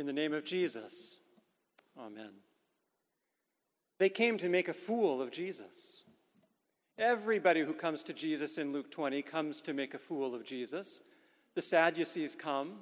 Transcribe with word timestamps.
In 0.00 0.06
the 0.06 0.14
name 0.14 0.32
of 0.32 0.46
Jesus, 0.46 1.18
amen. 1.98 2.30
They 3.98 4.08
came 4.08 4.38
to 4.38 4.48
make 4.48 4.68
a 4.68 4.72
fool 4.72 5.20
of 5.20 5.30
Jesus. 5.30 6.04
Everybody 6.96 7.60
who 7.60 7.74
comes 7.74 8.02
to 8.04 8.14
Jesus 8.14 8.56
in 8.56 8.72
Luke 8.72 8.90
20 8.90 9.20
comes 9.20 9.60
to 9.60 9.74
make 9.74 9.92
a 9.92 9.98
fool 9.98 10.34
of 10.34 10.42
Jesus. 10.42 11.02
The 11.54 11.60
Sadducees 11.60 12.34
come. 12.34 12.76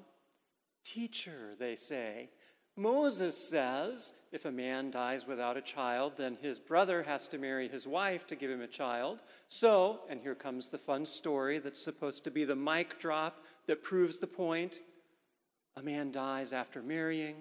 Teacher, 0.84 1.56
they 1.58 1.74
say, 1.74 2.28
Moses 2.76 3.36
says 3.36 4.14
if 4.30 4.44
a 4.44 4.52
man 4.52 4.92
dies 4.92 5.26
without 5.26 5.56
a 5.56 5.60
child, 5.60 6.12
then 6.18 6.38
his 6.40 6.60
brother 6.60 7.02
has 7.02 7.26
to 7.26 7.38
marry 7.38 7.66
his 7.66 7.84
wife 7.84 8.28
to 8.28 8.36
give 8.36 8.48
him 8.48 8.62
a 8.62 8.68
child. 8.68 9.22
So, 9.48 10.02
and 10.08 10.20
here 10.20 10.36
comes 10.36 10.68
the 10.68 10.78
fun 10.78 11.04
story 11.04 11.58
that's 11.58 11.82
supposed 11.82 12.22
to 12.22 12.30
be 12.30 12.44
the 12.44 12.54
mic 12.54 13.00
drop 13.00 13.44
that 13.66 13.82
proves 13.82 14.20
the 14.20 14.28
point. 14.28 14.78
A 15.78 15.82
man 15.82 16.10
dies 16.10 16.52
after 16.52 16.82
marrying. 16.82 17.36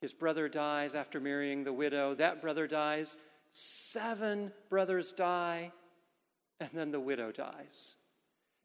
His 0.00 0.12
brother 0.12 0.48
dies 0.48 0.96
after 0.96 1.20
marrying 1.20 1.62
the 1.62 1.72
widow. 1.72 2.14
That 2.14 2.42
brother 2.42 2.66
dies. 2.66 3.16
Seven 3.52 4.52
brothers 4.68 5.12
die. 5.12 5.70
And 6.58 6.70
then 6.72 6.90
the 6.90 6.98
widow 6.98 7.30
dies. 7.30 7.94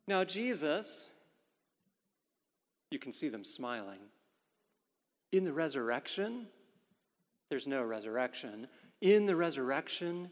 Now, 0.08 0.24
Jesus, 0.24 1.08
you 2.90 2.98
can 2.98 3.12
see 3.12 3.30
them 3.30 3.46
smiling. 3.46 4.00
In 5.32 5.46
the 5.46 5.54
resurrection, 5.54 6.48
there's 7.50 7.68
no 7.68 7.84
resurrection. 7.84 8.68
In 9.02 9.28
the 9.28 9.36
resurrection, 9.36 10.32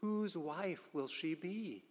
whose 0.00 0.34
wife 0.34 0.88
will 0.94 1.08
she 1.08 1.34
be? 1.34 1.84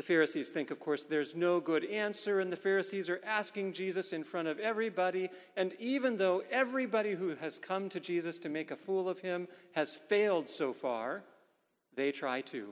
The 0.00 0.06
Pharisees 0.06 0.48
think, 0.48 0.70
of 0.70 0.80
course, 0.80 1.04
there's 1.04 1.36
no 1.36 1.60
good 1.60 1.84
answer, 1.84 2.40
and 2.40 2.50
the 2.50 2.56
Pharisees 2.56 3.10
are 3.10 3.20
asking 3.22 3.74
Jesus 3.74 4.14
in 4.14 4.24
front 4.24 4.48
of 4.48 4.58
everybody. 4.58 5.28
And 5.58 5.74
even 5.78 6.16
though 6.16 6.42
everybody 6.50 7.12
who 7.12 7.34
has 7.34 7.58
come 7.58 7.90
to 7.90 8.00
Jesus 8.00 8.38
to 8.38 8.48
make 8.48 8.70
a 8.70 8.76
fool 8.76 9.10
of 9.10 9.18
him 9.18 9.46
has 9.72 9.94
failed 9.94 10.48
so 10.48 10.72
far, 10.72 11.24
they 11.94 12.12
try 12.12 12.40
to. 12.40 12.70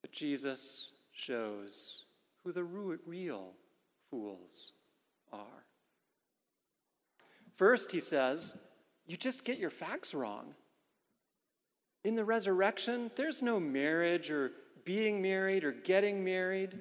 But 0.00 0.12
Jesus 0.12 0.92
shows 1.10 2.04
who 2.44 2.52
the 2.52 2.62
real 2.62 3.54
fools 4.12 4.74
are. 5.32 5.64
First, 7.52 7.90
he 7.90 7.98
says, 7.98 8.56
you 9.08 9.16
just 9.16 9.44
get 9.44 9.58
your 9.58 9.70
facts 9.70 10.14
wrong. 10.14 10.54
In 12.04 12.14
the 12.14 12.24
resurrection, 12.24 13.10
there's 13.16 13.42
no 13.42 13.58
marriage 13.58 14.30
or 14.30 14.52
being 14.88 15.20
married 15.20 15.64
or 15.64 15.72
getting 15.72 16.24
married, 16.24 16.80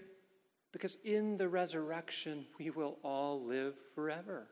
because 0.72 0.98
in 1.04 1.36
the 1.36 1.50
resurrection, 1.50 2.46
we 2.58 2.70
will 2.70 2.98
all 3.04 3.44
live 3.44 3.76
forever. 3.94 4.48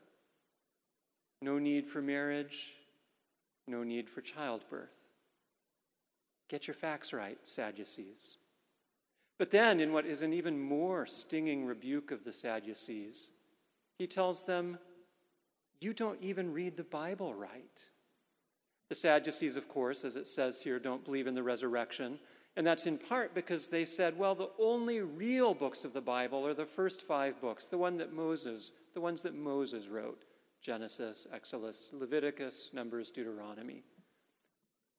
No 1.40 1.58
need 1.58 1.86
for 1.86 2.02
marriage, 2.02 2.74
no 3.66 3.82
need 3.82 4.10
for 4.10 4.20
childbirth. 4.20 4.98
Get 6.50 6.66
your 6.66 6.74
facts 6.74 7.14
right, 7.14 7.38
Sadducees. 7.44 8.36
But 9.38 9.52
then, 9.52 9.80
in 9.80 9.90
what 9.90 10.04
is 10.04 10.20
an 10.20 10.34
even 10.34 10.60
more 10.60 11.06
stinging 11.06 11.64
rebuke 11.64 12.10
of 12.10 12.24
the 12.24 12.34
Sadducees, 12.34 13.30
he 13.98 14.06
tells 14.06 14.44
them, 14.44 14.78
You 15.80 15.94
don't 15.94 16.20
even 16.20 16.52
read 16.52 16.76
the 16.76 16.84
Bible 16.84 17.32
right. 17.32 17.88
The 18.90 18.94
Sadducees, 18.94 19.56
of 19.56 19.66
course, 19.66 20.04
as 20.04 20.14
it 20.14 20.28
says 20.28 20.60
here, 20.60 20.78
don't 20.78 21.06
believe 21.06 21.26
in 21.26 21.34
the 21.34 21.42
resurrection. 21.42 22.18
And 22.56 22.66
that's 22.66 22.86
in 22.86 22.96
part 22.96 23.34
because 23.34 23.68
they 23.68 23.84
said, 23.84 24.18
well, 24.18 24.34
the 24.34 24.48
only 24.58 25.00
real 25.00 25.52
books 25.52 25.84
of 25.84 25.92
the 25.92 26.00
Bible 26.00 26.46
are 26.46 26.54
the 26.54 26.64
first 26.64 27.02
five 27.02 27.38
books, 27.40 27.66
the 27.66 27.76
one 27.76 27.98
that 27.98 28.14
Moses, 28.14 28.72
the 28.94 29.00
ones 29.00 29.20
that 29.22 29.34
Moses 29.34 29.88
wrote 29.88 30.24
Genesis, 30.62 31.26
Exodus, 31.32 31.90
Leviticus, 31.92 32.70
Numbers, 32.72 33.10
Deuteronomy. 33.10 33.82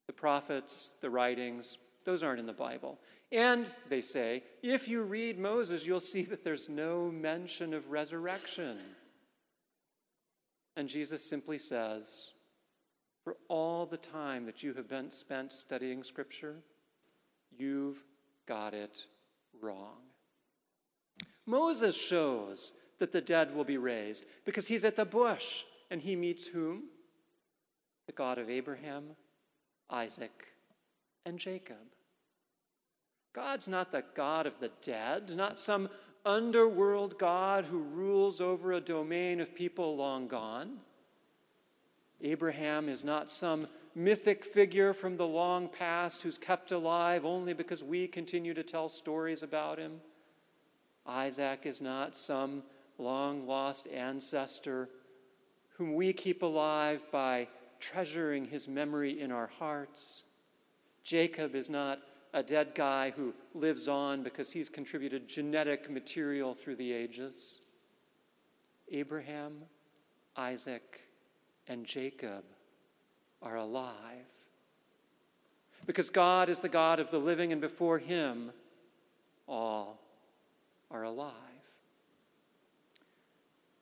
The 0.05 0.13
prophets, 0.13 0.95
the 1.01 1.09
writings, 1.09 1.79
those 2.05 2.23
aren't 2.23 2.39
in 2.39 2.45
the 2.45 2.53
Bible. 2.53 2.99
And 3.31 3.69
they 3.89 4.01
say, 4.01 4.43
if 4.63 4.87
you 4.87 5.01
read 5.01 5.37
Moses, 5.37 5.85
you'll 5.85 5.99
see 5.99 6.21
that 6.23 6.43
there's 6.43 6.69
no 6.69 7.11
mention 7.11 7.73
of 7.73 7.91
resurrection. 7.91 8.77
And 10.77 10.87
Jesus 10.87 11.27
simply 11.27 11.57
says, 11.57 12.31
for 13.23 13.35
all 13.49 13.85
the 13.85 13.97
time 13.97 14.45
that 14.45 14.63
you 14.63 14.73
have 14.75 14.87
been 14.87 15.11
spent 15.11 15.51
studying 15.51 16.03
Scripture, 16.03 16.57
you've 17.57 18.03
got 18.45 18.73
it 18.73 19.05
wrong. 19.61 19.97
Moses 21.45 21.95
shows 21.95 22.75
that 22.99 23.11
the 23.11 23.21
dead 23.21 23.55
will 23.55 23.63
be 23.63 23.77
raised 23.77 24.25
because 24.45 24.67
he's 24.67 24.83
at 24.83 24.95
the 24.95 25.05
bush 25.05 25.63
and 25.89 26.01
he 26.01 26.15
meets 26.15 26.47
whom? 26.47 26.83
The 28.05 28.13
God 28.13 28.37
of 28.37 28.49
Abraham, 28.49 29.03
Isaac, 29.89 30.47
and 31.25 31.37
Jacob. 31.37 31.77
God's 33.33 33.67
not 33.67 33.91
the 33.91 34.03
God 34.15 34.47
of 34.47 34.59
the 34.59 34.71
dead, 34.81 35.35
not 35.35 35.59
some 35.59 35.89
underworld 36.25 37.17
God 37.17 37.65
who 37.65 37.83
rules 37.83 38.41
over 38.41 38.73
a 38.73 38.81
domain 38.81 39.39
of 39.39 39.55
people 39.55 39.95
long 39.95 40.27
gone. 40.27 40.79
Abraham 42.21 42.89
is 42.89 43.05
not 43.05 43.29
some 43.29 43.67
mythic 43.97 44.45
figure 44.45 44.93
from 44.93 45.17
the 45.17 45.25
long 45.25 45.67
past 45.67 46.21
who's 46.21 46.37
kept 46.37 46.71
alive 46.71 47.25
only 47.25 47.51
because 47.51 47.83
we 47.83 48.07
continue 48.07 48.53
to 48.53 48.61
tell 48.61 48.87
stories 48.87 49.41
about 49.41 49.79
him. 49.79 49.99
Isaac 51.07 51.61
is 51.63 51.81
not 51.81 52.15
some 52.15 52.61
long 52.99 53.47
lost 53.47 53.87
ancestor 53.87 54.87
whom 55.77 55.95
we 55.95 56.13
keep 56.13 56.43
alive 56.43 57.03
by 57.11 57.47
treasuring 57.79 58.45
his 58.45 58.67
memory 58.67 59.19
in 59.19 59.31
our 59.31 59.47
hearts. 59.47 60.25
Jacob 61.03 61.55
is 61.55 61.67
not 61.67 61.99
a 62.35 62.43
dead 62.43 62.75
guy 62.75 63.09
who 63.09 63.33
lives 63.55 63.87
on 63.87 64.21
because 64.21 64.51
he's 64.51 64.69
contributed 64.69 65.27
genetic 65.27 65.89
material 65.89 66.53
through 66.53 66.75
the 66.75 66.93
ages. 66.93 67.61
Abraham, 68.91 69.63
Isaac, 70.35 71.01
and 71.67 71.83
Jacob 71.83 72.43
are 73.41 73.57
alive. 73.57 74.25
Because 75.85 76.09
God 76.09 76.49
is 76.49 76.59
the 76.59 76.69
God 76.69 76.99
of 76.99 77.11
the 77.11 77.19
living, 77.19 77.51
and 77.51 77.61
before 77.61 77.99
him, 77.99 78.51
all 79.47 79.99
are 80.91 81.03
alive. 81.03 81.33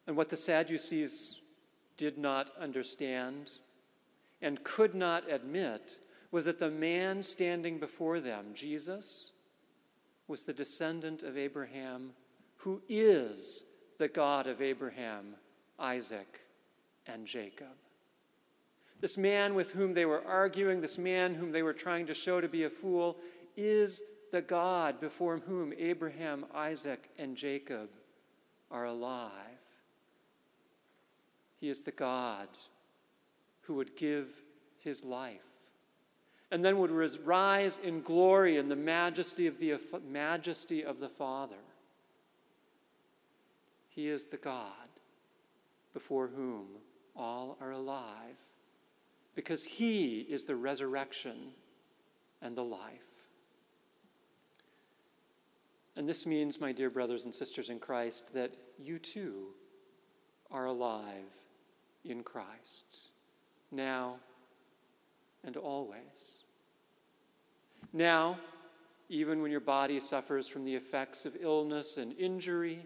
And 0.08 0.16
what 0.16 0.30
the 0.30 0.38
Sadducees 0.38 1.40
did 1.98 2.18
not 2.18 2.52
understand 2.60 3.52
and 4.42 4.64
could 4.64 4.94
not 4.94 5.32
admit 5.32 6.00
was 6.32 6.46
that 6.46 6.60
the 6.60 6.70
man 6.70 7.24
standing 7.24 7.80
before 7.80 8.20
them, 8.20 8.48
Jesus, 8.54 9.32
was 10.28 10.44
the 10.44 10.54
descendant 10.54 11.24
of 11.24 11.38
Abraham, 11.38 12.12
who 12.58 12.82
is 12.90 13.64
the 13.98 14.08
God 14.08 14.46
of 14.46 14.62
Abraham, 14.62 15.36
Isaac, 15.80 16.42
and 17.08 17.26
Jacob. 17.26 17.68
This 19.06 19.20
man 19.20 19.54
with 19.54 19.74
whom 19.74 19.94
they 19.94 20.08
were 20.08 20.26
arguing, 20.26 20.82
this 20.82 20.98
man 20.98 21.36
whom 21.36 21.52
they 21.52 21.62
were 21.62 21.74
trying 21.74 22.08
to 22.08 22.16
show 22.16 22.42
to 22.42 22.50
be 22.50 22.64
a 22.64 22.72
fool, 22.72 23.18
is 23.56 24.02
the 24.32 24.42
God 24.42 25.00
before 25.00 25.38
whom 25.38 25.74
Abraham, 25.78 26.44
Isaac, 26.56 27.12
and 27.20 27.38
Jacob 27.38 27.90
are 28.72 28.86
alive. 28.86 29.62
He 31.60 31.70
is 31.70 31.84
the 31.84 31.92
God 31.92 32.48
who 33.62 33.76
would 33.76 33.96
give 33.96 34.28
his 34.80 35.04
life 35.04 35.38
and 36.50 36.66
then 36.66 36.80
would 36.80 36.90
rise 37.24 37.78
in 37.78 38.02
glory 38.02 38.58
in 38.58 38.70
the 38.70 38.76
majesty 38.76 39.46
of 39.46 39.60
the 39.60 39.78
majesty 40.10 40.84
of 40.84 41.00
the 41.00 41.10
Father. 41.10 41.64
He 43.88 44.10
is 44.10 44.26
the 44.26 44.38
God 44.38 44.90
before 45.94 46.30
whom 46.36 46.66
all 47.16 47.56
are 47.62 47.70
alive, 47.70 48.38
because 49.36 49.64
He 49.64 50.22
is 50.22 50.46
the 50.46 50.56
resurrection 50.56 51.52
and 52.42 52.56
the 52.56 52.64
life. 52.64 53.02
And 55.96 56.10
this 56.10 56.26
means, 56.26 56.60
my 56.60 56.72
dear 56.72 56.90
brothers 56.90 57.26
and 57.26 57.34
sisters 57.34 57.70
in 57.70 57.80
Christ, 57.80 58.34
that 58.34 58.56
you 58.78 59.00
too 59.00 59.48
are 60.52 60.66
alive 60.66 61.32
in 62.04 62.24
Christ, 62.24 63.10
now 63.72 64.18
and 65.44 65.56
always. 65.56 66.44
Now, 67.94 68.40
even 69.08 69.42
when 69.42 69.52
your 69.52 69.62
body 69.62 70.00
suffers 70.00 70.48
from 70.48 70.66
the 70.66 70.76
effects 70.76 71.26
of 71.26 71.38
illness 71.40 71.98
and 71.98 72.18
injury, 72.18 72.86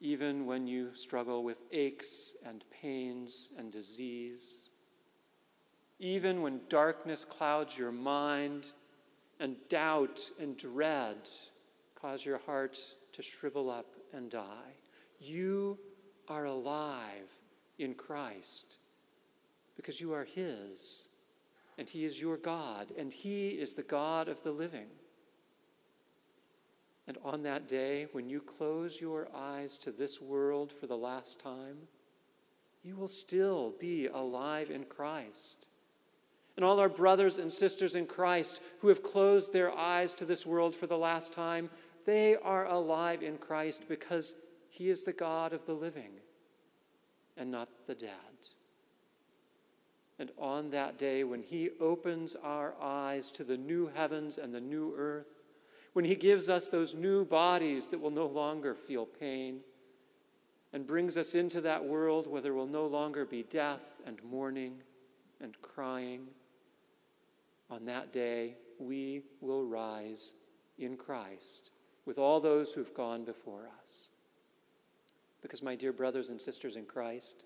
even 0.00 0.46
when 0.46 0.66
you 0.66 0.94
struggle 0.94 1.42
with 1.42 1.62
aches 1.72 2.36
and 2.46 2.64
pains 2.70 3.50
and 3.58 3.72
disease, 3.72 4.67
even 5.98 6.42
when 6.42 6.60
darkness 6.68 7.24
clouds 7.24 7.76
your 7.76 7.92
mind 7.92 8.72
and 9.40 9.56
doubt 9.68 10.20
and 10.40 10.56
dread 10.56 11.16
cause 11.94 12.24
your 12.24 12.38
heart 12.38 12.78
to 13.12 13.22
shrivel 13.22 13.70
up 13.70 13.86
and 14.12 14.30
die, 14.30 14.74
you 15.20 15.78
are 16.28 16.44
alive 16.44 17.30
in 17.78 17.94
Christ 17.94 18.78
because 19.76 20.00
you 20.00 20.12
are 20.12 20.24
His, 20.24 21.08
and 21.78 21.88
He 21.88 22.04
is 22.04 22.20
your 22.20 22.36
God, 22.36 22.92
and 22.98 23.12
He 23.12 23.50
is 23.50 23.74
the 23.74 23.82
God 23.82 24.28
of 24.28 24.42
the 24.42 24.50
living. 24.50 24.88
And 27.06 27.16
on 27.24 27.42
that 27.44 27.68
day, 27.68 28.06
when 28.12 28.28
you 28.28 28.40
close 28.40 29.00
your 29.00 29.28
eyes 29.34 29.78
to 29.78 29.90
this 29.90 30.20
world 30.20 30.72
for 30.72 30.86
the 30.86 30.96
last 30.96 31.40
time, 31.40 31.78
you 32.82 32.96
will 32.96 33.08
still 33.08 33.72
be 33.80 34.08
alive 34.08 34.70
in 34.70 34.84
Christ. 34.84 35.68
And 36.58 36.64
all 36.64 36.80
our 36.80 36.88
brothers 36.88 37.38
and 37.38 37.52
sisters 37.52 37.94
in 37.94 38.06
Christ 38.06 38.60
who 38.80 38.88
have 38.88 39.00
closed 39.00 39.52
their 39.52 39.70
eyes 39.70 40.12
to 40.14 40.24
this 40.24 40.44
world 40.44 40.74
for 40.74 40.88
the 40.88 40.98
last 40.98 41.32
time, 41.32 41.70
they 42.04 42.34
are 42.34 42.66
alive 42.66 43.22
in 43.22 43.38
Christ 43.38 43.84
because 43.88 44.34
He 44.68 44.90
is 44.90 45.04
the 45.04 45.12
God 45.12 45.52
of 45.52 45.66
the 45.66 45.72
living 45.72 46.10
and 47.36 47.52
not 47.52 47.68
the 47.86 47.94
dead. 47.94 48.10
And 50.18 50.32
on 50.36 50.70
that 50.70 50.98
day, 50.98 51.22
when 51.22 51.44
He 51.44 51.70
opens 51.78 52.34
our 52.34 52.74
eyes 52.82 53.30
to 53.30 53.44
the 53.44 53.56
new 53.56 53.92
heavens 53.94 54.36
and 54.36 54.52
the 54.52 54.60
new 54.60 54.92
earth, 54.98 55.44
when 55.92 56.04
He 56.04 56.16
gives 56.16 56.48
us 56.48 56.66
those 56.66 56.92
new 56.92 57.24
bodies 57.24 57.86
that 57.86 58.00
will 58.00 58.10
no 58.10 58.26
longer 58.26 58.74
feel 58.74 59.06
pain, 59.06 59.60
and 60.72 60.88
brings 60.88 61.16
us 61.16 61.36
into 61.36 61.60
that 61.60 61.84
world 61.84 62.26
where 62.26 62.42
there 62.42 62.52
will 62.52 62.66
no 62.66 62.84
longer 62.84 63.24
be 63.24 63.44
death 63.44 64.00
and 64.04 64.18
mourning 64.24 64.78
and 65.40 65.54
crying, 65.62 66.26
on 67.70 67.84
that 67.86 68.12
day 68.12 68.56
we 68.78 69.22
will 69.40 69.64
rise 69.64 70.34
in 70.78 70.96
Christ 70.96 71.70
with 72.06 72.18
all 72.18 72.40
those 72.40 72.72
who've 72.72 72.94
gone 72.94 73.24
before 73.24 73.68
us. 73.82 74.10
Because, 75.42 75.62
my 75.62 75.76
dear 75.76 75.92
brothers 75.92 76.30
and 76.30 76.40
sisters 76.40 76.76
in 76.76 76.84
Christ, 76.84 77.44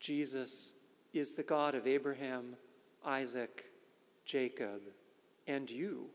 Jesus 0.00 0.74
is 1.14 1.34
the 1.34 1.42
God 1.42 1.74
of 1.74 1.86
Abraham, 1.86 2.56
Isaac, 3.04 3.66
Jacob, 4.24 4.82
and 5.46 5.70
you. 5.70 6.06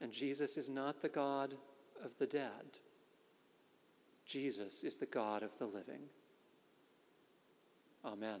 And 0.00 0.12
Jesus 0.12 0.56
is 0.56 0.70
not 0.70 1.02
the 1.02 1.08
God 1.08 1.54
of 2.04 2.16
the 2.18 2.26
dead. 2.26 2.78
Jesus 4.24 4.84
is 4.84 4.96
the 4.96 5.06
God 5.06 5.42
of 5.42 5.58
the 5.58 5.66
living. 5.66 6.02
Amen. 8.04 8.40